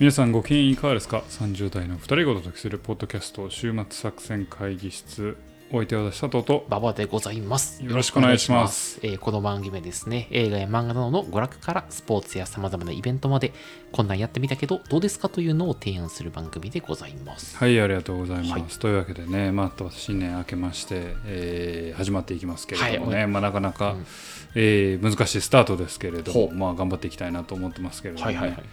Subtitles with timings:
[0.00, 5.36] 皆さんご機嫌いかがですか ?30 代の2人がお届けするポッドキャスト週末作戦会議室
[5.70, 7.82] お相手は私佐藤と馬場でございます。
[7.82, 9.00] よろしくお願いします。
[9.02, 13.54] えーこの番組はですね、映画や漫画などの娯楽からスポーツや様々なイベントまで、
[13.90, 17.56] こんなんやってみたけどどうですかというのを提案する番組でございます。
[17.56, 18.62] はいありがとうございます、はい。
[18.64, 24.06] というわけでねまた新年明けまして、えー始まっていきますけれどもね、はいまあ、なかなか、うん。
[24.54, 28.36] えー難しいスタートですけれどもまあ頑張っていきたいなと思ってますけれども、ね。
[28.36, 28.64] はいはいはい。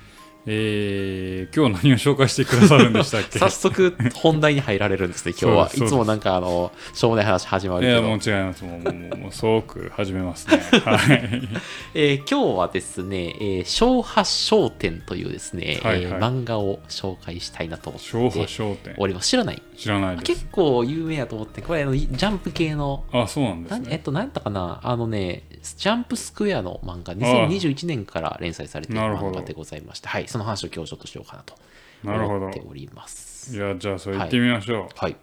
[0.51, 3.37] えー今日何を紹介してくださるんでしたっけ？
[3.39, 5.67] 早速本題に入られるんですね、今日は。
[5.73, 8.31] いつもなんかあの、しょうもない話始まるけいやもうど。
[8.31, 8.63] 違います。
[8.63, 10.57] もうもうもうもう即始めますね。
[10.85, 11.49] はい。
[11.93, 16.03] えー今日はですね、えー、昭和商店というですね、はいはい。
[16.03, 18.01] えー漫画を紹介したいなと思っ
[18.77, 18.93] て。
[18.97, 19.29] おります。
[19.29, 20.25] 知らない知らないです。
[20.25, 23.05] 結構有名やと思って、これあのジャンプ系の。
[23.13, 23.87] あそうなんですね。
[23.91, 24.81] えっと、何やったかな？
[24.83, 25.43] あのね、
[25.77, 27.47] ジャンプスクエアの漫画、ああ。
[27.47, 31.55] 2021年から連載されている漫画でございまして、はい、その話を今日ちょっとしようかなと
[32.03, 32.35] なるほど。
[32.39, 33.55] 思っております。
[33.55, 35.15] いやじゃあそれ行ってみましょう、はい。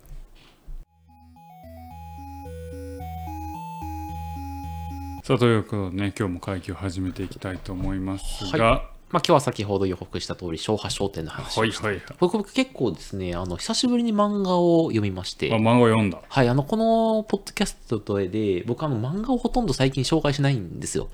[5.22, 12.16] さあということでね今日も会議を始めていきたいと思いますが、まあ、今日は先ほど予告した通り、昭和商店の話をして、はいはいはい。
[12.18, 16.20] 僕僕結構ですね、あの、久しぶりに漫画を読みまして、あ漫画読んだ。
[16.28, 21.08] はい、あの、このポッドキャストで、僕あの、漫画をほとんど最近紹介しないんですよ。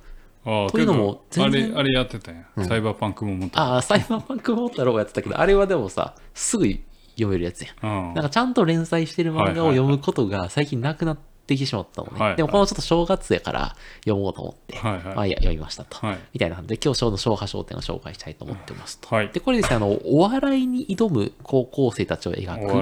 [0.45, 2.37] あというのもあれあれやってたん。
[2.37, 3.63] や、サイバーパンクも持ってた。
[3.63, 6.67] ああ、サイバーパンクモータローやってたけど、あれはでもさ、すぐ
[7.11, 8.09] 読めるやつやん。
[8.09, 8.15] うん。
[8.15, 12.19] なんかちゃんと連載してる漫画を読むことが最近なくなってきてしまったのね。
[12.19, 15.99] はいはいでもこのちょっと正月やから読もうと思って、はいはいまあいや読みましたと。
[16.05, 19.15] はいみたいなので、今日ちょうど昭和商店を紹介したいと思ってますと。
[19.15, 22.79] はいで、これですね、あの、お笑いに挑む高校生たちを描く青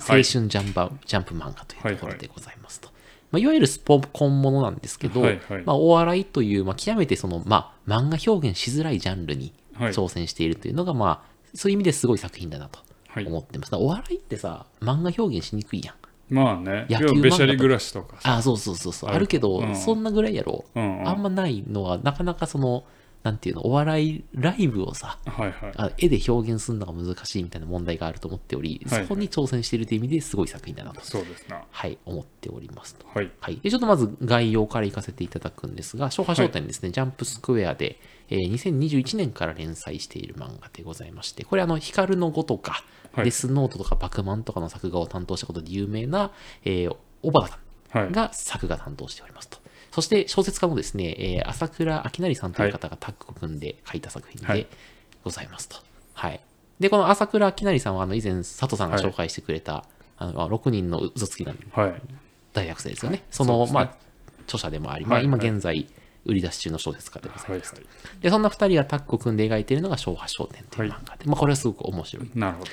[0.00, 2.94] 春ジャンバ、ジャンプ漫画というところでございますと。
[3.34, 13.74] まあ、いわゆるスポコンものなんですけど、はいはいまあ、お笑いという、まあ、極めてその、まあ、漫画表現しづらいジャンルにはい挑戦しているというのが、まあ、そういう意味ですごい作品だなとはい思ってます。
[13.74, 15.94] お笑いってさ、漫画表現しにくいやん。
[16.30, 16.86] まあね。
[16.88, 18.36] 野球べしゃり暮らしとかさ。
[18.36, 19.10] あそうそうそうそう。
[19.10, 19.76] あるけど、うん。
[19.76, 20.64] そんなぐらいやろ。
[20.74, 21.08] うんうん。
[21.08, 22.84] あんまないのは、なかなかその、
[23.24, 25.72] なんていうの、お笑いライブをさ、はいはい。
[25.76, 31.62] あ絵で表現するのが難しいみたいな問題があると思っており、はいそこに挑戦しているという意味ですごい作品だなと、そうですな。
[31.70, 33.06] はい、思っておりますと。
[33.14, 33.30] はい。
[33.40, 37.98] はい、でちょっとまず概要からいかせていただくんですが、昭和商店ですね、ジャンプスクエアで、
[38.28, 46.30] えー2021年から連載している漫画でございまして、これ、あの、光の語とか、はいデスノートとか、バクマンとかの作画を担当したことで有名な、
[46.64, 47.58] えー小原さ
[47.90, 49.58] はいんが作画担当しておりますと。
[49.92, 54.68] そして小説家のですね、えー朝倉明成さんという方がタッグを組んで書いた作品はいで
[55.22, 55.76] ございますと。
[56.12, 56.40] はい。
[56.80, 59.84] で、この朝倉明成さんは、あの、以前、佐藤さんがはい紹介してくれた、
[60.18, 61.54] あの、6人の嘘つきな
[62.52, 63.22] 大学生ですよね。
[63.30, 63.96] その、まあ、
[64.42, 65.86] 著者でもあり、まあ、はい今現在、
[66.24, 67.74] 売り出し中の小説家でございます。
[68.20, 72.26] で、そんな二人がタッグを組んで描いているのが昭和商店という漫画で、まあ、これはすごく面白い。
[72.26, 72.70] いなるほど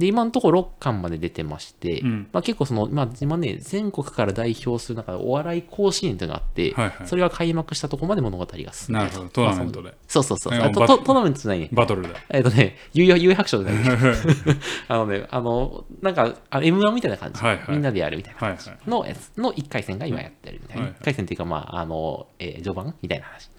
[0.00, 2.26] で、今のところ6巻まで出てまして、ん。
[2.32, 7.06] まあ、結構その、まあ、今ね、全国から代表する中でお笑い甲子園というのがあって、はいはい。
[7.06, 8.92] それが開幕したところまで物語が進んで。
[8.94, 9.28] なるほど。
[9.28, 9.90] トーナメントで。
[9.90, 10.22] まあそう。
[10.22, 11.68] そうそうとトトーナメントじゃないね。
[11.70, 12.08] バトルだ。
[12.30, 13.84] えっとね、有有有白書じゃない。
[14.88, 17.64] あのね、あの、なんか、あ M1 みたいな感じ、はいはい。
[17.72, 18.90] みんなでやるみたいなはいはい。
[18.90, 20.82] のやつの1回戦が今やってるみたいな。
[20.84, 21.00] はいはい。
[21.02, 23.50] 1回戦っていうか、まあ、あの、えー序盤みたいな話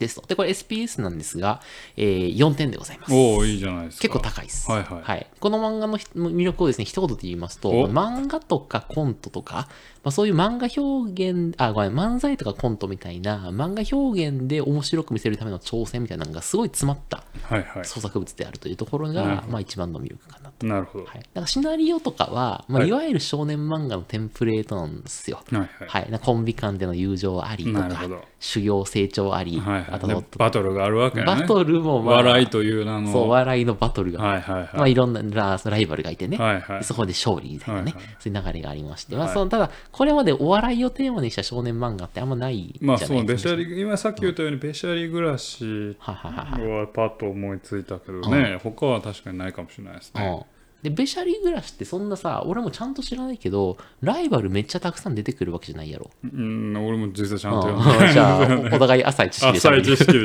[0.00, 0.26] ですと。
[0.26, 1.60] で、これ SPS なんですが、
[1.96, 3.12] えー4点でございます。
[3.14, 4.70] おおいいじゃないですか結構高いです。
[4.70, 9.68] はいはいこの漫画のひ魅力をですね、一言で言いますと、お漫画とかコントとか、
[10.02, 20.66] まあ、そういう漫画表現、あ、ごめん、漫才とかコントみたいな、漫画表現で面白く見せるための挑戦みたいなのがすごい詰まったはいはい創作物であるというところなるがほ、どまあ一番の魅力かなと。
[20.66, 21.22] なるほどはい。
[21.34, 25.42] なんかシナリオとかは、まあ、はいいわゆる少年漫画のテンプレートなんですよ。
[25.50, 26.10] はいはいはい。
[26.10, 29.84] なコンビ間での友情ありとかなるほど、修行成長あり、はいはい。
[29.84, 31.42] であと、バトルがあるわけやね。
[31.42, 33.12] バトルもまあ、笑いという名の。
[33.12, 36.78] そう、笑いのバトルが、はいはいまあ、はいいろんなラライバルがいてね、はいはい。
[36.78, 38.16] でそこで勝利みたいなね、はいはい。
[38.18, 39.34] そういう流れがありまして、まあ、はい。
[39.34, 43.50] そのただ、これまでお笑いをテーマにした少年漫画ってあんまないじゃまあないですか。
[43.50, 48.58] そうべしゃり今さっき言ったようにべしゃり暮らしはははははパッと思いついたけどね。
[48.62, 50.26] 他は確かにないかもしれないですね。
[50.26, 56.10] うんで、べしゃり暮らしってそんなさ、俺もちゃんと知らないけど、ライバルめっちゃたくさん出てくるわけじゃないやろ。
[56.24, 58.38] うん俺も実際ちゃんとうん読じゃあ、
[58.72, 60.18] おお互い浅い知識で 浅い喋る知識で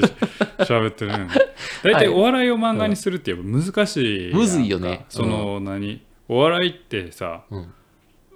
[0.63, 1.27] 喋ってるね。
[1.83, 2.07] 大体 はい。
[2.07, 5.05] お笑いを漫画にするってやっぱ難しいむずいよね。
[5.09, 6.01] その何？
[6.29, 7.73] お笑いってさうん。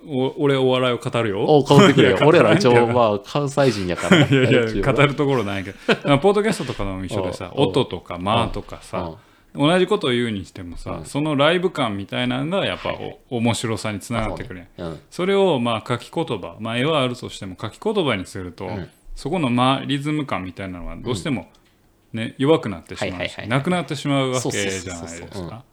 [0.07, 1.43] お俺お笑いを語るよ。
[1.43, 2.17] お変わってくれよ。
[2.25, 4.25] 俺ら一応、まあ、関西人やから。
[4.27, 5.77] いやいや語るところないけど。
[6.05, 7.59] まあポッドキャストとかの一緒でさう。
[7.59, 9.11] ん音とか間とかさ
[9.55, 12.95] 同じことを言うにしてもさ、そのライブ感みたいなのがやっぱ
[13.29, 14.89] お面白さにつながってくるやん。
[14.89, 14.99] うん。
[15.09, 18.89] それをまあ書き言葉、まあ、絵はあるとしても書き言葉にすると、ん。
[19.15, 21.47] そこのまあリズム感みたいなのはどうしても
[22.13, 25.63] ね、弱くなってしまうしはいはいはいなくなってしまうわけじゃないですうんか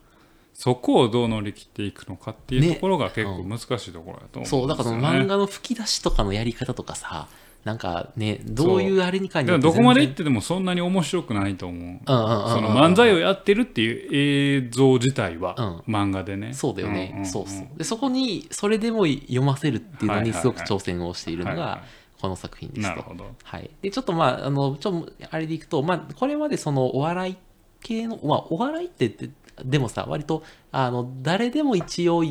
[0.53, 4.61] そこをどう乗り切っていくのかっていうねところが結構難しいところだと思うんですよ、ね。
[4.61, 7.29] そう、だから漫画の吹き出しとかのやり方とかさ、
[7.67, 11.81] なんかね、どういうあれにかにどこまで行っ全ててもそんなに面白くないと思う。
[11.83, 16.55] 然うんうんうんうんその漫才をやってるっていう映像自体は漫画でね。
[16.55, 17.67] そうだよね、んんんそうそう。
[17.77, 21.83] で、そこに、それでも読ませるっていうのにすごく挑戦をしているのはいはが、
[22.21, 22.89] この作品ですと。
[22.89, 23.27] なるほど。
[23.43, 23.69] はい。
[23.83, 27.37] で、ちょっとまあ、あの、ちょっと、あれでいくと、まあ、これまでそのお笑い
[27.81, 29.29] 系の、まあ、お笑いってって、
[29.65, 32.23] でもさ、割と、あの、誰でも一応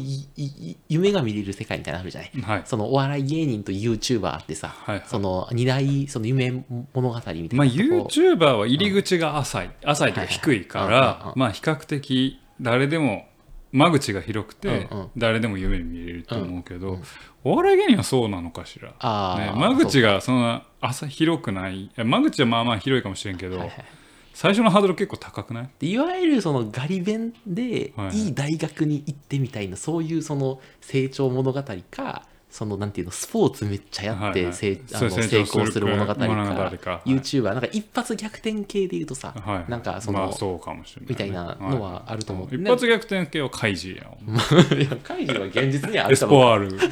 [0.87, 2.41] 夢が見れる世界みたいなのあるじゃない？
[2.41, 2.61] はい。
[2.65, 5.05] そのお笑い芸人と YouTuber ってさ、はいはい。
[5.07, 6.51] その二大その夢
[6.93, 13.27] 物語みたいなまあ YouTuber は入り口が浅い、浅いというか低いから、まあ比較的誰でも
[13.71, 15.09] 間口が広くてうんうん。
[15.17, 16.99] 誰でも夢に見れると思うけど、
[17.43, 18.89] お笑い芸人はそうなのかしら？
[19.37, 21.89] ね、間口がそんな浅広くない。
[21.97, 23.85] 間口はまあまあ広いかもしれんけど、はいはい
[24.35, 25.69] 最初のハードル結構高くない？
[25.79, 28.07] でいわゆるそのガリ勉ではい。
[28.07, 34.33] はいいい大学に行ってみたいな、そういうその成長物語かそのなんていうのスポーツめっちゃやっはいはい。
[34.33, 36.91] て成あの成功する物語か物語か。
[36.91, 37.09] はい。
[37.09, 42.47] YouTuber なんか一発逆転系でいうとさ、はい、なんかその、まあそうかもしれないね、みたいなのはあると思う。
[42.47, 42.55] はい。
[42.57, 44.07] 一発逆転系はカイジやん。
[44.81, 46.77] いやカイジは現実にはあエスるかもポアール。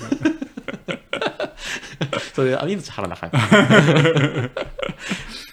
[2.33, 3.31] それあ命張らなあかん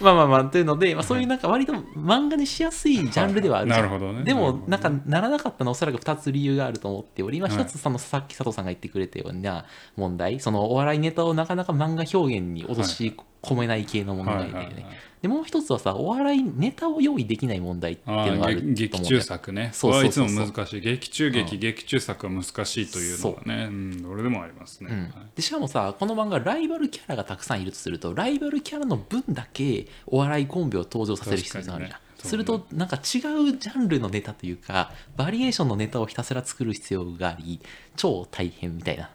[0.00, 4.24] まあまあまあというので、まあ、そういうなんか割と漫画にしやすいジャンルではあるなるほどね。
[4.24, 7.58] でもなんかならなかったのはおそらく2つ理由があると思っており、まあ、はい。
[7.62, 9.66] 1つそのさっき佐藤さんが言ってくれたような
[9.96, 10.40] 問題。
[10.40, 14.84] そのお笑いネタをなかなか漫画表現に落とし込めない系の問題だよね、はいはいはい。
[15.22, 19.70] でもう一つはさお笑いネタを用意できない問題っていうのがある劇中作ね。
[19.72, 20.80] そうそうそういつも難しい。
[20.80, 23.66] 劇中劇、劇中作は難しいというのはね。
[23.68, 23.70] う。
[23.70, 25.02] んどれでもありますね、うん。
[25.02, 25.12] はい。
[25.36, 37.60] でしかもさこの漫画ライバルキャラがたくさんいるとするとライバルキャラの分だけお笑いコンビを登場させる必要があるじゃん、するとなんか違うジャンルのネタというかバリエーションのネタをひたすら作る必要があり
[37.96, 39.10] 超大変みたいな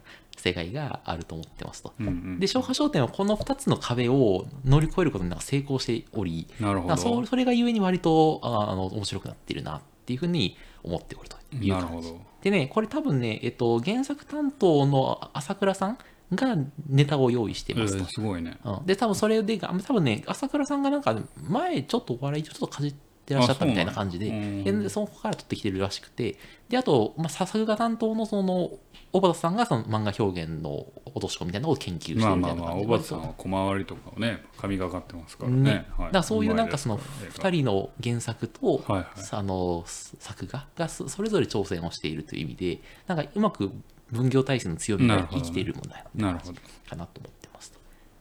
[0.46, 1.94] 世界があると思ってますと。
[2.00, 12.14] うんうんで、消波商店はこの2つの壁を乗り越えることになんか成功しており、なるほだからそどそれがゆえに割とああの面白くなっているなっていうふうに思っておるという感じ。
[12.44, 15.98] でね、これ多分ね、えっと、原作担当の朝倉さん
[16.32, 16.56] が
[16.88, 18.04] ネタを用意してえますと。
[18.04, 21.18] ーすごいねうんで、多分それで、あ多分ね、朝倉さんがなんか
[21.50, 24.30] 前ちょっとお笑いちょっとかじってらっしゃったみたいな感じで、
[24.64, 26.38] でそこから取ってきてるらしくて、
[26.70, 28.72] で、あと、まあ、作画担当のその、
[29.12, 35.58] 小畑さんがその漫画表現の落とし込みみたいなのを研究してるみたいなまあまあまあ感じおばさんは小回りとかをね神がかってますからね。
[35.58, 35.80] ねはい。
[35.80, 39.06] だからそういうなんかそのうまいですから2人の原作と、はいはい。
[39.32, 43.72] あの作画がそそれぞれ挑戦をしているという意味でなんかうまく
[44.12, 47.45] 分業体制の強みが生きている問題なるほどかなと思って。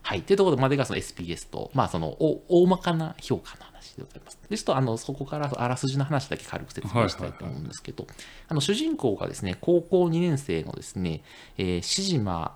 [0.05, 0.21] はい。
[0.21, 4.39] というところまでがその SPS と、まあそのお大まかな評価の話でございます。
[4.47, 8.05] で、ちょっとあのそこからあらすじの話だけ軽く説明したいと思うんですけど、
[8.47, 11.23] あの主人公がですね、高校2年生のですね、
[11.57, 12.55] えー、志島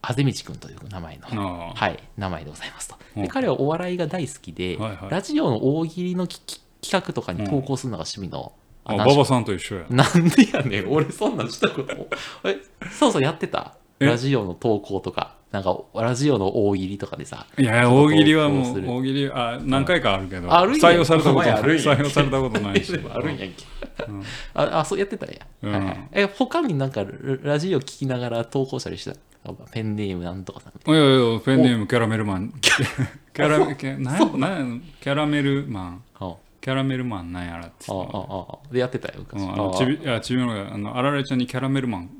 [0.00, 2.96] あぜ道くんという名前の、ああはい、名前でございますと。
[3.14, 8.54] うんで彼はお笑いが大好きで、はいはいラジオの大喜利のきき企画とかに投稿するのが趣味の、
[8.84, 12.08] あ男子馬場さんと一緒やなんでやねん、俺そんなんしたこと。
[12.44, 12.56] え、
[12.90, 17.46] そうそうやってたえラジオの投稿とか、なんかラジオの大喜利とかでさ。
[17.58, 20.88] いや大喜利はもう大喜利あ何回かあるけどあるんや。
[20.88, 21.62] 採用されたことない。
[21.62, 22.98] 採用されたことないし。
[23.12, 23.54] あるんやんけ。
[24.08, 24.22] うん。
[24.54, 25.36] あ、あそうやってたんや。
[25.62, 25.72] うん。
[25.72, 26.08] はいはい。
[26.12, 27.10] え、他になんかラ
[27.42, 29.14] ラジオ聞きながら投稿したりした？
[29.72, 32.52] ペンネームなんとかさんいいやいやペンネームキャラメルマン。
[32.60, 36.02] キャラメキャなんやなんやキャラメルマン。
[36.60, 38.72] キャラメルマンなんやらってあ、ああ、ああ。
[38.72, 39.40] で、やってたよ、昔。
[39.40, 42.10] うんあのああのあられちゃんにキャラメルマン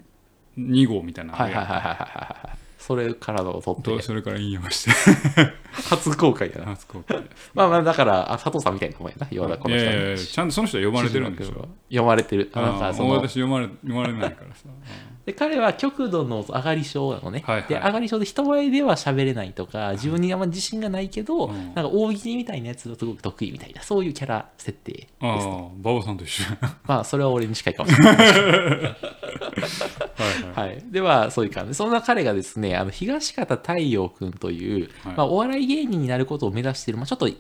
[0.69, 2.40] 2号みたいなのあ
[2.81, 4.91] それからのを撮って、とそれから引用して。
[5.71, 6.65] 初公開やな。
[6.67, 7.19] 初公開
[7.55, 11.69] まあまあ、だから、あ佐藤さんみたいな名前やな、要はこの人いやいやいやちゃんとその人は呼ばれてるんでしょ？
[11.91, 12.51] 読まれてる。
[12.55, 14.63] あなんああかその私読まれ 読まれないからさ。
[15.27, 17.43] で彼は極度の上がり症なのね。
[17.47, 17.69] はいはい。
[17.69, 21.75] で上がり症で人前では喋れないとか自分にあんま自信がないけど、うん。
[21.75, 25.09] なんか大喜利みたいなやつがすごく得意みたいなそういうキャラ設定です。
[25.21, 26.45] ああ馬場さんと一緒。
[26.45, 28.17] やまあそれは俺に近いかもしれない。
[28.17, 28.27] はい
[30.55, 30.69] はい。
[30.69, 31.75] はい、ではそういう感じ。
[31.75, 35.17] そんな彼がですねあの東方太陽君という、はい。
[35.17, 37.39] まあ、お笑い芸人になることを目指している、まあ、ちょっとイ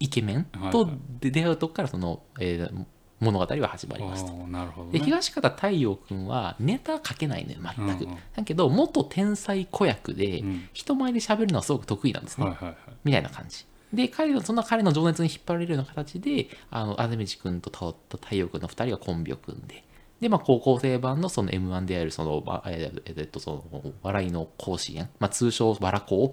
[0.00, 0.88] イケメンと
[1.20, 2.86] 出会うとこからその、えー
[3.22, 4.32] 物語は始まりますと。
[4.32, 8.18] ああなるほどでね東方太陽君はネタ書けないのよ全く、うんうん。
[8.34, 10.68] だけど元天才子役で、うん。
[10.72, 12.76] 人前で喋るのはすごく得意なんですね、はいはいはい。
[13.04, 13.64] みたいな感じ。
[13.92, 19.84] で彼のそんな彼の情熱に引っ張られるような形であのあぜ道君とた太陽君の2人がコンビを組んで
[20.22, 22.92] で、まあ、高校生版のその m 1であるその、まあえ
[23.24, 26.32] っと、その笑いの甲子園、まあ、通称バラコ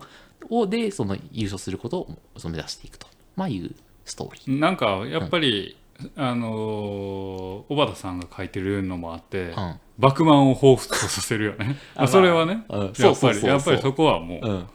[0.51, 4.60] をでその優勝することを目指していくと、まあ、いうストーリー。
[4.60, 5.75] なんかやっぱり、
[6.15, 9.79] あのー小畑さんが書いてるのもあって、うん。
[9.98, 11.75] バクマンを彷彿とさせるよね。
[11.96, 12.93] あまあそれはね、うん。
[12.98, 14.67] やっぱりやっぱりそこはもう,、うん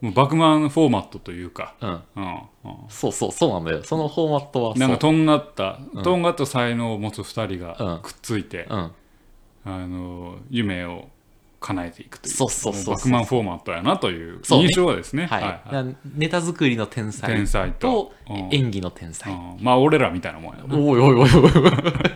[0.00, 2.72] もうバクマンフォーマットというか、うん、うんうん。
[2.88, 3.82] そうそうそうなんだよ。
[3.84, 7.58] そのフォーマットはなんかとんがった、とんがった才能を持つ2人うん。
[7.60, 8.90] がくっついて、うん、
[9.64, 11.08] あの夢を
[11.60, 12.94] 叶えていくというそうそうそうそう。
[12.94, 14.68] もバクマンフォーマットやなというそうね。
[14.68, 15.26] 印象はですね。
[15.26, 15.84] はい、はいはい。
[15.84, 17.30] なネタ作りの天才。
[17.30, 18.14] 天才と。
[18.26, 18.48] とうん。
[18.50, 19.58] 演技の天才、うん。
[19.60, 21.52] まあ俺らみたいなもんやな、おいおいおいおいおい。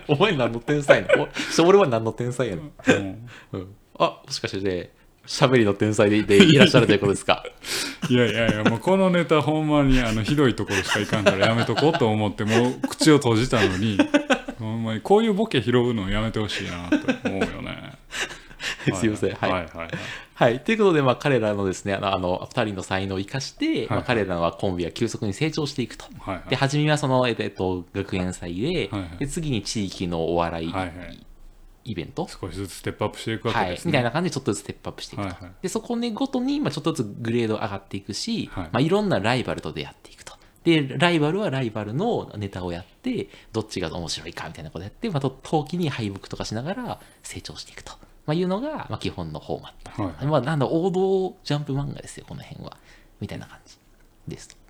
[0.08, 1.24] お前何の天才なの？
[1.24, 3.28] お俺は何の天才やねん、うん。
[3.52, 4.90] うん、あもしかして
[5.26, 7.44] 喋りの天才ででいらっしゃるということですか？
[8.10, 13.98] いやいやいやもうこのネタほんまにあのひどいところしかいかんからやめとこうと思ってもう口を閉じたのに
[14.58, 17.92] ほんまにこういうボケ拾うのやめてほしいなと思うよね。
[18.94, 19.34] すいません。
[19.34, 19.50] はい。
[19.50, 19.88] はいはいはい。
[20.34, 20.60] はい。
[20.60, 24.04] ということで、まあ、彼らのですね、あの、あの二人の才能を生かして、まあ、はい。
[24.06, 26.04] 彼らはコンビは急速に成長していくと。
[26.18, 26.50] はいはい。
[26.50, 30.72] で、初めはその、えっとえっと、学園祭で、で次に地域のお笑い
[31.84, 35.28] イベント、少しずつステップアップしていくわけはい、ですね、みたいな感じでちょっとずつステップアップしていくと。
[35.28, 40.34] はいはいで、そこねごとに、まあ、ちょっとずつグレード上がっていくし、はいまあ、いろんなライバルと出会っていくと。
[40.64, 47.92] で、ライバルはライバルのネタをやって、どっちが面白いかみたいなことやって、また陶器に敗北とかしながら成長していくと。
[48.26, 50.02] まあ、いうのが、まあ、基本のフォーマット。
[50.02, 52.78] はいまあ、なんだ、王道ジャンプ漫画ですよ、この辺は。
[53.20, 53.76] みたいな感じ
[54.26, 54.63] ですと。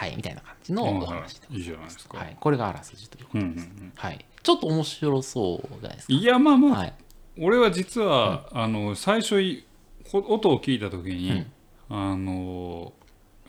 [0.00, 1.46] はい、みたいな感じのお話で。
[1.48, 1.58] ござい。
[1.58, 3.92] いいじゃないですか、はい、これがあらすじということうんうんうん。
[3.94, 4.24] はい。
[4.42, 6.12] ちょっと面白そうじゃないですか。
[6.14, 6.94] いやまあまあ、はい。
[7.38, 9.36] 俺は実は、あの最初
[10.14, 11.44] 音を聞いた時に、
[11.90, 12.12] うん。
[12.12, 12.94] あの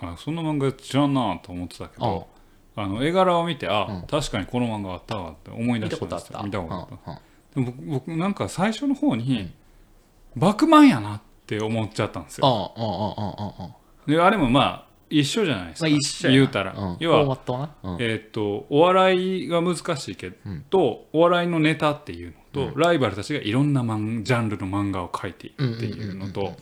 [0.01, 2.27] あそんな漫画知らんなと思ってたけど
[2.75, 4.01] あの絵柄を見てあ、うん。
[4.07, 6.41] 確かにこの漫画あったわって思い出見したたんですよ。
[6.43, 7.21] 見たことあった、うんうん
[7.53, 9.51] でも僕僕なんか最初の方に、
[10.37, 12.73] バクマンやなって思っちゃったんですよ。
[12.77, 14.15] うんうんうんうんうんうん。
[14.15, 17.39] であれもまあ一緒じゃないですか、まあ一緒言うたら、うん、要は
[17.99, 20.31] えーっとお笑いが難しいけ
[20.69, 26.53] ど、お笑いのネタっていうのと、ライバルたちがいろんなマンジャンルの漫画を描いていくっていうのと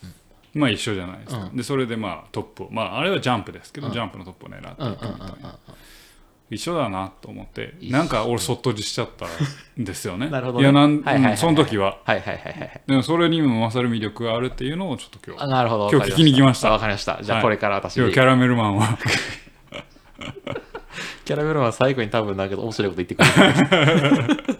[0.53, 2.63] まあ一緒じゃないですか、でそれでまあトップ。
[2.63, 5.59] をまああれはジャンプですけど、ジャンプのトップを狙っていくみたいな、
[6.51, 9.27] 一緒だなと思ってなんか俺そっとじしちゃった
[9.79, 10.29] んですよね。
[10.31, 10.63] なるほどね。
[10.63, 11.99] いやなん、その時は。
[12.05, 12.81] はいはいはいはい。
[12.87, 15.89] でもそれにも勝る魅力があるっていうのをちょっと今日あなるほど。
[15.91, 16.71] 今日聞きに来ました。
[16.71, 17.19] わかりました。
[17.21, 17.43] じゃあはい。
[17.43, 18.97] これから私、今日キャラメルマンは。
[21.25, 24.59] キャラメルマンは最後に多分なんか面白いこと言ってくれる。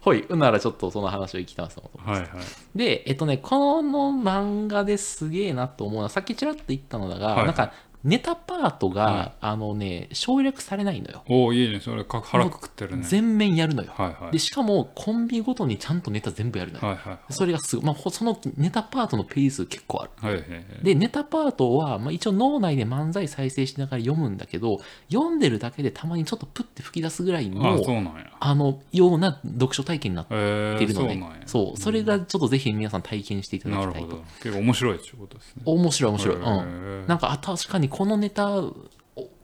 [0.00, 2.20] ほい、うならちょっとその話を聞きますと思います。
[2.22, 2.46] はいはい。
[2.74, 7.46] で、えっとね、この漫画ですげえなと思うのは、さっきちらっと言ったのだが、はい。
[7.46, 7.72] なんか
[8.04, 11.22] ネタパートが、はあのね、省略されないのよ。
[11.28, 13.92] おおいいねそれか腹くくってるね全面やるのよ。
[13.94, 16.86] はいはいで、しかもコンビごとにちゃんとネタ全部やるのよ。
[16.86, 20.10] はいはいそれがすごい、まあ、ほそのネタパートのペース結構ある。
[20.16, 24.80] はいはいはいで、ネタパートは、まあ、一応脳内で漫才再生しながら読むんだけど、
[25.10, 33.94] 読んでるだけでたまにちょっとプッて吹き出すぐらいあの、あの、ような読書体験になってえー、いるので、そうなんやそう、それがちょっとぜひ皆さん体験していただきたいと。
[33.94, 36.36] なるほど結構面白いってことですね面白い面白い。
[36.36, 36.44] へうん。
[36.44, 38.74] ーなんか、あ、確かにこのネタ、お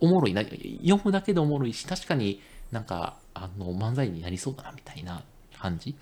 [0.01, 0.43] おもろいな。
[0.43, 2.43] 読むだけでおもろいし、確かに
[2.73, 5.23] なんか、あの、漫才になりそうだな、みたいな
[5.57, 5.95] 感じ。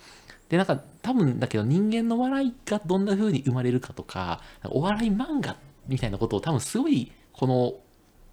[0.48, 4.40] で、なんか、多分だけど、人間の笑いがどんな風に生まれるかとか、
[4.70, 5.56] お笑い漫画
[5.88, 7.74] みたいなことを多分すごい、この、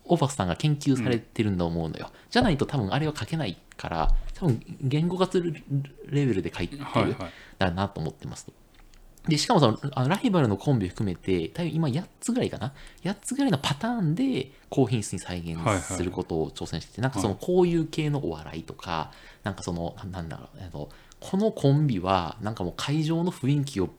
[0.06, 2.10] オバスさんが研究されてるんだと思うのよ。
[2.30, 5.62] じゃないと多分あれは書けないから、多分言語化する
[6.06, 7.16] レベルで書いてるはいはい
[7.58, 8.54] だなと思ってますと。
[9.28, 19.12] で、しかもそのあのライバルのコンビ含めて、多分今8つぐらいかな？8つぐらいのパターンで高品質に再現はいはいすることを挑戦してて、なんかそのこういう系のお笑いとか、
[19.44, 20.90] なんかその、ななんだろう、あの
[21.20, 23.90] このコンビはなんかもう会場の雰囲気を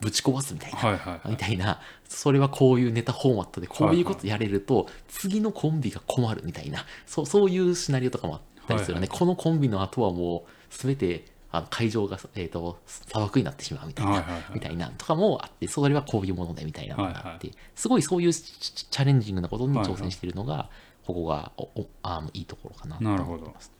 [0.00, 0.78] ぶち壊すみたいな。
[0.78, 9.08] はいはいはいみたいな、それはこういうネタフォーマットで、こういうことやれると、次のコンビが困るみたいな、そうそういうシナリオとかもあったりするよね。
[9.08, 14.42] はいこのコンビの後はもう、すべてあの会場が、えー、と砂漠になってしまうみたいな、はいはいはい。
[14.54, 20.68] みたいなとかもあって、それはこういうものでみたいなのがあって、はいはすごいそういうチャレンジングなことに挑戦しているのが、
[21.06, 23.72] ここがおおあのいいところかなと思ってます。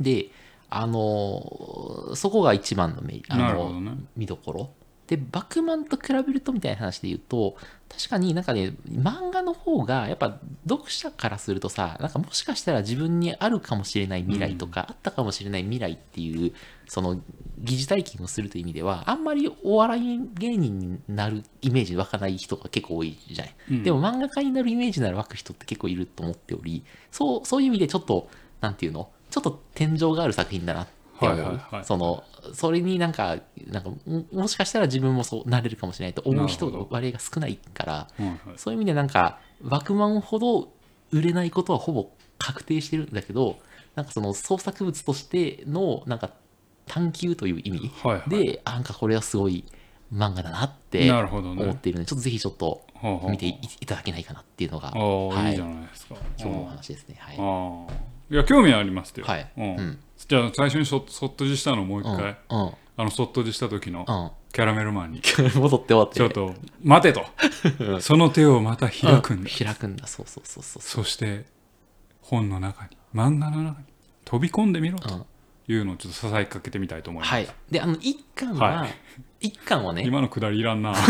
[0.00, 0.26] で、
[0.70, 3.92] あのそこが一番のあの、ね。
[4.16, 4.70] 見どころ。
[5.06, 7.56] で、バクマンと比べるとみたいな話で言うと、
[7.88, 16.52] 確かになんかね、漫画の方が、やっぱ読者からするとさ、なんかもしかしたら自分にあるかもしれない未来とか、あったかもしれない未来っていう、
[16.88, 17.20] その
[17.58, 23.54] 疑似体験をするという意味では、あんまりお笑い芸人になるイメージ湧かない人が結構多いじゃない。
[23.70, 28.28] うんでも漫画家になるイメージなら湧く人って結構いると思っており、そう、そういう意味でちょっと、
[28.60, 31.38] なんていうのちょっと天井がある作品だなって思う。
[31.38, 31.84] はいはいはい。
[31.84, 38.38] その、それになんか、なんかも、もしかしたら自分もそうなれるかもしれないと思う人なるほど割合が少ないから、はいはい。
[38.56, 40.72] そういう意味でなんか、バクマンほど
[41.10, 43.58] 売れないことはほぼ確定してるんだけど
[43.94, 46.30] なんかその創作物としてのなんか
[46.86, 48.60] 探求という意味はいはい。
[48.64, 49.64] なんかこれはすごい
[50.12, 52.84] 漫画だなって思っねているので、ちょっとぜひちょっと
[53.28, 55.50] 見ていいただけないかなっていうのが、はい。
[55.50, 56.16] いいじゃないですか。
[56.38, 57.16] 今日のお話ですね。
[57.18, 58.13] はい。
[58.30, 59.52] いや興味ありますよ、はい。
[59.56, 59.64] うん。
[59.64, 59.98] うん。
[60.16, 62.16] じゃあ最初にそそっとじしたのをもう一うん。
[62.16, 62.70] 回、うん。
[62.96, 64.30] あのそっとじした時のうん。
[64.52, 65.22] キャラメルマンに。
[65.56, 66.14] 戻って終わって。
[66.14, 68.00] ちょっと待てと。
[68.00, 70.06] その手をまた開くんだ、開くんだ。
[70.06, 70.82] そうそうそうそう。
[70.82, 71.44] そして
[72.20, 72.96] 本の中に。
[73.12, 73.86] 漫画の中に。
[74.24, 75.14] 飛び込んでみろと。
[75.14, 75.26] うん。
[75.66, 77.48] いうのをちょっと支えかけてみたいと思います、はい。
[77.70, 78.86] で、あの、一巻は、は
[79.40, 80.92] 一巻はね、今のくだりいらんな。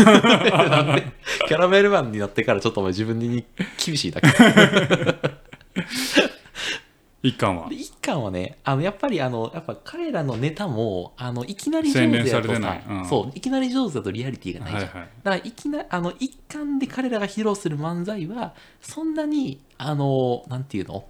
[1.47, 3.45] キャラメルマンになってからちょっとお前自分に
[3.83, 4.27] 厳しいだけ。
[7.27, 7.69] 一巻は。
[7.69, 13.05] で一巻はね、あのやっぱりあのやっぱ彼らのネタもあのいきなり上手だとさい、うん。
[13.05, 14.83] そういきなり上手だとリアリティがないじゃん。
[14.83, 15.09] はいはい。
[15.23, 21.05] だからいきなあの一巻で彼らが披露する漫才はそんなにあのなんていうの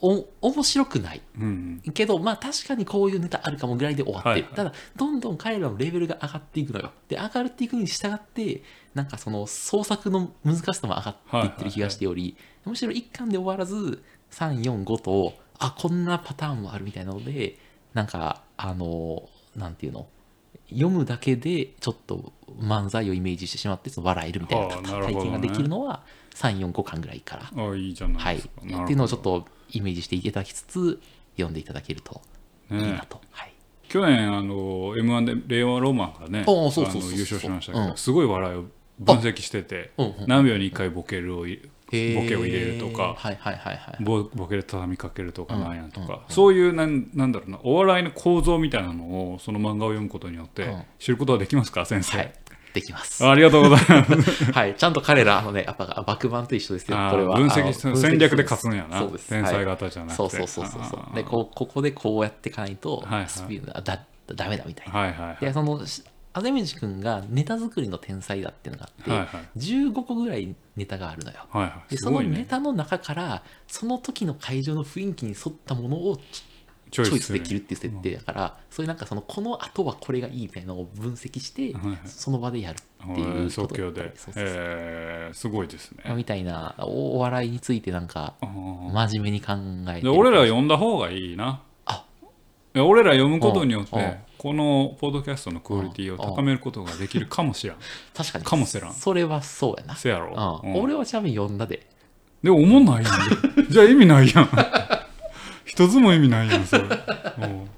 [0.00, 1.20] お面白くない。
[1.40, 4.54] うんけどまあ確かにこういうネタあるかもぐらいで終わってる、はいはい。
[4.54, 6.92] ただどんどん彼らのレベルが上がっていくのよ。
[7.08, 8.62] で上がっていくに従って
[8.94, 17.58] なんかその創作の難しさも上がっていってる気がしており、むしろ一巻で終わらず345とあこんなパターンもあるみたいなので
[17.94, 20.06] なんかあのなんていうの？
[20.70, 25.14] 読むだけでちょっと漫才をイメージしてしまってその笑えるみたいなはあなるほどね。
[25.14, 26.02] 体験ができるのは
[26.34, 28.34] 345巻ぐらいから、ああいいじゃなはい。
[28.34, 31.00] いですか、っていうのをちょっとイメージしていただきつつ
[31.36, 32.20] 読んでいただけると
[32.70, 33.54] いいねなと、はい、
[33.88, 37.96] 去年あの m 1で令和ロマンがね優勝しましたけど、うん。
[37.96, 38.64] すごい笑いを
[38.98, 40.06] 分析してて、うん。
[40.06, 40.14] うん。
[40.26, 41.46] 何秒に1回ボケるを
[41.90, 44.04] ボケを入れるとかはいはいはいはい。
[44.04, 45.60] ボボケで畳みかけるとかうん。
[45.62, 46.34] なんやとか、うん。
[46.34, 47.58] そういうなんなんだろうな。
[47.62, 50.82] お笑いの構造みたいなのをその漫画を読むことによってうん。
[50.98, 52.32] 知ることはできますか先生、はい。
[52.74, 53.26] できます。
[53.26, 54.44] ありがとうございます。
[54.52, 54.74] はい。
[54.74, 57.36] ちゃんと彼らあのねやっぱ爆弾と一緒ですよこれは。
[57.36, 58.98] 分析しあの戦略で勝つんやな。
[59.00, 59.28] そうです。
[59.30, 61.14] 天才はい型じゃなくて、そうそうそうそうそう。
[61.14, 63.28] でこうここでこうやっていかないとはいはい。
[63.28, 64.92] スピードがだダメだみたいな。
[64.92, 65.44] はいはいはい。
[65.44, 66.04] でそのし
[66.38, 66.64] あぜみ
[67.00, 69.58] がネタ作りの天才だっていうのがあって、はいはい。
[69.58, 71.38] 15個ぐらいネタがあるのよ。
[71.50, 71.90] はいはい。
[71.90, 76.22] ですそのネタの中からその時の会場の雰囲気に沿ったものをチ
[76.90, 81.98] チョイスできるっていう設定だから、そういうなんかそのこの後はこれがいいみたいなのを分析して、はいはい。
[82.04, 84.44] その場でやるっていうこと即興でそうそうそう。
[84.46, 86.14] えーすごいですね。
[86.14, 89.54] みたいなおお笑いについてなんか真面目に考
[89.88, 90.02] えて。
[90.02, 91.62] で俺ら読んだ方がいいな
[92.80, 97.76] 俺ら読むことによってこのポッドキャストのクオリティを高めることができるかもしれん。
[98.14, 98.44] 確かに。
[98.44, 98.94] かもしらん。
[98.94, 100.70] それはそうやな、せやろ、うん。
[100.74, 100.82] うん。
[100.82, 101.86] 俺はちなみに読んだで。
[102.42, 103.14] でも思んないやん。
[103.68, 104.48] じゃあ意味ないやん。
[105.64, 106.90] 一つも意味ないやんそれ、うん。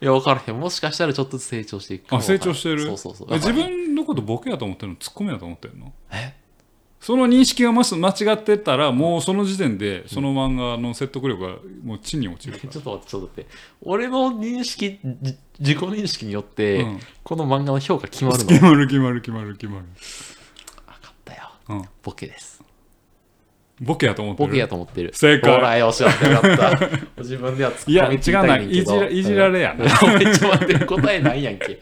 [0.00, 0.60] いや分からへん。
[0.60, 2.54] もしかしたらちょっとずつ成長していくかあ成も分からん。
[2.54, 2.84] 長してる？
[2.86, 3.28] そうそうそう。
[3.30, 4.96] え自分のことボケやと思ってるの？
[4.96, 5.92] ツッコミやと思ってるの？
[6.12, 6.34] え？
[7.00, 13.50] その認識がもし間違ってたらもうその時点でその漫画の説得力がもう地に落ちるか ちょっと待ってちょっと待って。
[13.82, 18.44] 俺の認識じ自己認識によって、ら、うん、この漫画の評価決まるの？
[18.44, 21.50] 決まる決まる決まる決まる、分かったよ。
[21.68, 22.59] うん、ボケです
[23.80, 24.48] ボケやと思ってる。
[24.48, 25.10] ボケやと思ってる。
[25.14, 25.54] 正解。
[25.54, 26.88] ほらよしやってよかった。
[27.22, 31.80] 自分では突っいや違込みついうたないいじらいじられやな、うんめっちゃ待って答えないやんけ。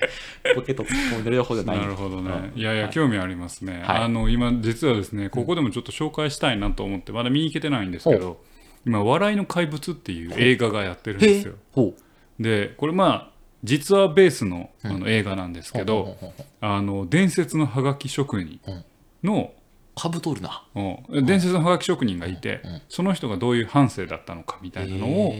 [0.54, 1.78] ボケと突っ込んでる両方じゃない。
[1.78, 2.30] なるほどね。
[2.54, 2.60] うん。
[2.60, 3.82] いやいや、興味ありますね。
[3.84, 4.02] はい。
[4.04, 8.40] あの、今、実はですね、ここでもちょっと紹介したいなと思って、まだ見に行けてないんですけど、
[8.86, 11.94] 今、笑いの怪物っていう映画がやってるんですよ。
[12.38, 16.16] で、これまあ、実話ベースのあの映画なんですけど、
[16.60, 18.60] あの、伝説のハガキ職人
[19.22, 19.52] の、
[19.98, 20.62] かぶとるな。
[20.74, 21.26] うん。
[21.26, 25.34] 伝説のハガキ職人がいてうん、その人がどういう半生だったのかみたいなのを、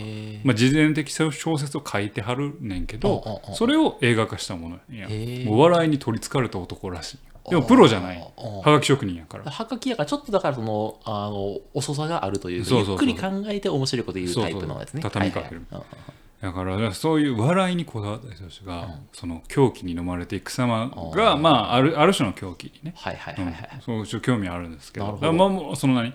[0.45, 5.07] まあ、事前的小説を書いてはるねんけどうんうんうん、それを映画化したものや。
[5.07, 5.47] へー。
[5.47, 7.19] もう笑いに取りつかれた男らしい。
[7.51, 8.17] でもプロじゃない。
[8.17, 9.51] うんはがき職人やから。
[9.51, 15.03] はがきやからちょっとだからそのあの遅さがあるというかそうそうそうゆっくり考えて面白いこと言うタイプのやつね。
[15.03, 19.09] そうそう畳みかけるはいはいだからそういう笑いにこだわった人たちが、うん。
[19.13, 21.39] その狂気に飲まれていく様あが、ー。
[21.39, 23.81] まあ、あるある種の狂気にね、はいはいうんはいはい。
[23.85, 25.07] そうちょっと興味あるんですけど。
[25.07, 25.19] ど。
[25.19, 26.15] だまあその何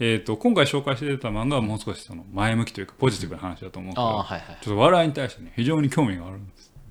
[0.00, 4.58] えー、と今回紹介してた漫画はもう少しその前向きというかポジティブな話だと思うけど、ああはいはい。
[4.60, 6.46] ちょっと笑いに対してね非常に興味があるん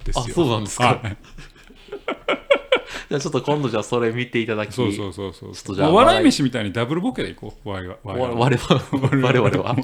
[0.06, 0.24] ですよ。
[0.26, 0.86] あそうなんですか？
[0.88, 1.18] はい。
[3.10, 8.00] じゃあちょっと今度じゃあそれ見ていただきそうそうそうそうちょっとじゃあまあ笑い飯みたいにダブルボケでいこう我々は。
[8.04, 9.76] 我々は？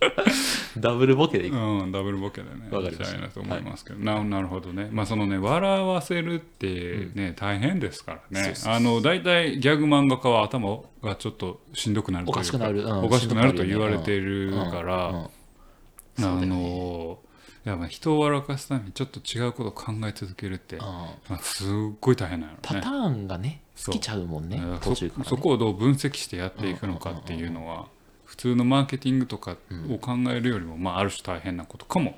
[0.78, 1.56] ダブルボケでいく。
[1.56, 12.84] うん、ダブルボケでね、わかりましたいなと思いますけど、ななるほどね、まあそのね、笑わせるってね、大変ですからね、あの大体ギャグ漫画家は頭がちょっとしんどくなるというか、おかしくなる。
[12.84, 16.24] うんおかしくなると言われているから、うん。
[16.24, 16.42] うん。
[16.42, 17.18] あの
[17.66, 20.82] いやまあ人を笑かすためにちょっと違うことを考え続けるって、うん。
[20.82, 21.68] まあ、すっ
[22.00, 22.58] ごい大変なのね。
[22.62, 22.90] パタ。
[22.90, 27.97] ーンがね尽きちゃうもんねねそそこをどう分析してやっていくのかっていうのは普
[28.38, 29.56] 通のマーケティングとか
[29.90, 32.14] を考えるよりも、まあ、ある種大変なことかも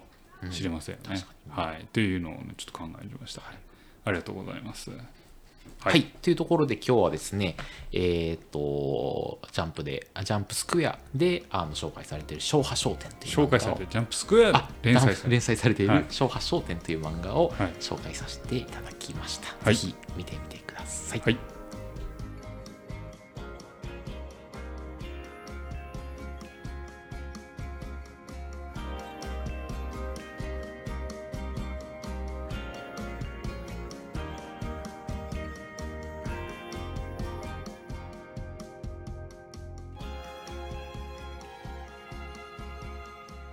[0.50, 1.24] しれませんよね。
[1.48, 3.42] はい、っていうのを、ね、ちょっと考えてみました。
[4.04, 4.90] ありがとうございます。
[4.90, 5.00] はい、
[5.82, 7.56] はい、というところで今日はですね、
[7.92, 19.48] えっ、ー、と、ジャンプで、ジャンプスクエアであの紹介されている昭和商店という紹介されてジャンプスクエアで連載され連載されている昭和商店という漫画を紹介させていただきました。
[19.64, 21.20] はい、ぜひ見てみてください。
[21.20, 21.59] はい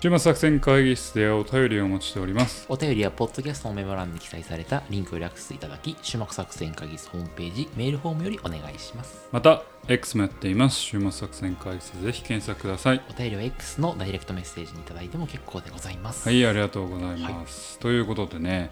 [0.07, 2.65] 週末作戦会議室でお便りをお待ちしております。
[2.69, 9.27] お便りはポッドキャストのメモ欄に記載されたリンクをリアクセスいただき週末作戦会議室ホームページメールフォームよりお願いします。
[9.33, 10.77] また X もやっています。
[10.77, 13.01] 週末作戦会議室ぜひ検索ください。
[13.09, 16.29] お便りは X のダイレクトメッセージにいただいても結構でございます。
[16.29, 18.71] はいありがとうございます、はい、ということでね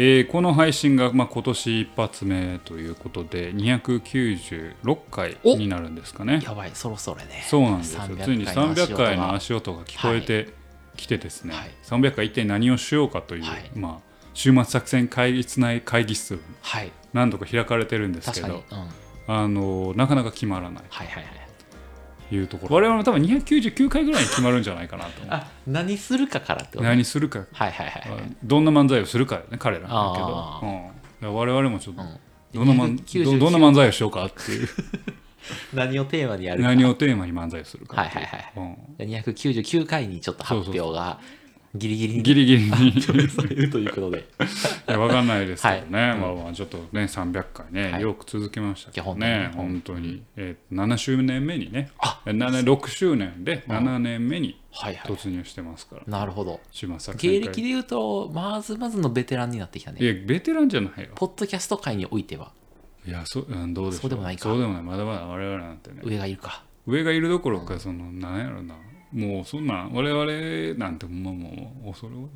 [0.00, 6.40] えー、この配信が、まあ、今年一発目ということで296回になるんですかね。
[6.44, 7.44] やばいそろそろね。
[7.48, 8.02] そうなんですよ。
[8.22, 10.56] ついに300回の足音が聞こえて
[10.98, 18.74] 来てですね、はい、300回一体何をしようかという、はい、まあ、週末作戦会議室内会議室、はい、何度か開かれてるんですけど、う
[19.32, 20.84] ん、あのなかなか決まらない。
[20.90, 21.32] はいはいはい
[22.30, 22.36] い。
[22.36, 22.76] うところ。
[22.76, 26.84] 我々も多分299回ぐらいに決まるんじゃないかなとあ何するかからってこと？
[26.84, 30.60] 何するか、はいはいはい、どんな漫才をするかね彼らだけど、
[31.22, 32.02] うん、我々もちょっと、
[32.52, 32.94] どんなどんな
[33.58, 34.68] 漫才をしようかっていう
[35.74, 36.68] 何をテーマにやるか。
[36.68, 41.20] 何をテーマに漫才するかはいはいはい、うん、299回にちょっと発表が
[41.74, 43.02] ギリギリにギリギリに。
[43.02, 44.18] されるということで。
[44.18, 44.22] い
[44.90, 49.50] や分かんないですけどね、はい、まあまあちょっとね300回ね、はい、よく続けましたけどね。
[49.54, 51.90] 本当に、えー、7周年目にね。
[52.24, 56.60] 6周年で7年目に突入してますから、なるほど。
[57.16, 59.98] 芸歴でいうとまずまずのベテランになってきたね。
[60.00, 61.10] いやベテランじゃないよ。
[61.14, 62.52] ポッドキャスト界においては
[63.08, 64.00] いやそ、うん、どうでしょう。
[64.02, 64.42] そうでもないか。
[64.42, 64.82] そうでもない。
[64.82, 66.02] まだまだ我々なんてね。
[66.04, 66.62] 上がいるか。
[66.86, 68.74] 上がいるどころか、そのなんやろな。
[69.12, 72.28] もうそんな我々なんてもうもう恐れ多いよ。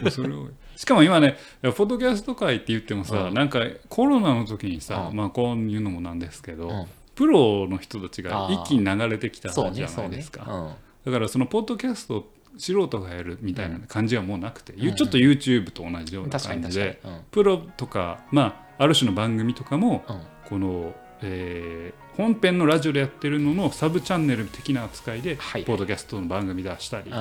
[0.04, 0.50] 恐れ多い。
[0.76, 9.88] しかも今ねポッドキャスト界って言ってもさ、うん、なんかコロナの時にさ、うん、まあこういうのもなんですけど、うん、プロの人たちが一気に流れてきたじゃないで
[10.22, 20.04] すか、ねね、だからそのポッドキャスト素人がやるみたいな感じはもうなくて、ちょっと YouTube と同じような感じで、プロとかまあある種の番組とかも、
[20.48, 27.12] この、えー、本編のラジオでやってるののサブチャンネル的な扱いで、はい、ポッドキャストの番組出したり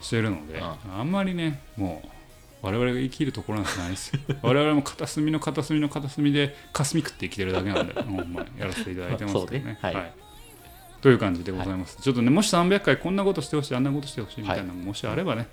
[0.00, 2.08] してるので、あんまりねもう
[2.62, 4.20] 我々が生きるところなんてないですよ。
[4.42, 9.72] 我々も片隅の片隅の片隅で霞食って生きてるだけなんでほんまやらせていただいてますけどね。
[9.72, 9.78] ね。
[9.80, 10.12] はい、はい。
[11.00, 15.46] という感じでございます、はい、ちょっとねもし300回こんなことしてほしいあんなことしてほしいみたいなのもしあればね、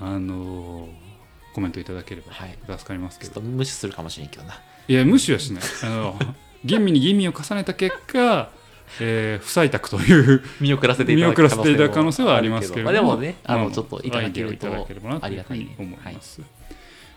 [0.00, 0.90] あのー、
[1.52, 4.54] コメントいただければ助かりますけど、ちょっと無視するかもしれんけどな。
[4.88, 5.62] いや無視はしない。
[5.84, 6.18] あの
[6.64, 8.50] 吟味に吟味を重ねた結果
[8.98, 14.66] えー、不採択という 見送らせていただく可能性はありますけれども、まあ、でもねあのちょっといただけると
[15.20, 16.50] ありがたい、ね、思います、はい、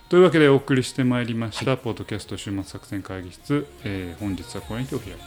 [0.07, 5.17] というわけでお送りしてまいりました、はい、ポッドキャスト週末作戦会議室、えー、本日はこれにてお開き。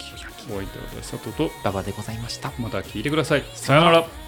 [0.48, 2.52] お相手は佐藤と馬場でございました。
[2.60, 3.42] また聞いてください。
[3.54, 4.25] さよなら